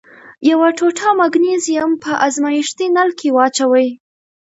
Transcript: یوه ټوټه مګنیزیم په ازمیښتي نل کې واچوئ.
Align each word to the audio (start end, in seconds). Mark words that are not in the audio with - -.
یوه 0.49 0.67
ټوټه 0.77 1.09
مګنیزیم 1.21 1.91
په 2.03 2.11
ازمیښتي 2.25 2.87
نل 2.95 3.09
کې 3.19 3.29
واچوئ. 3.35 3.87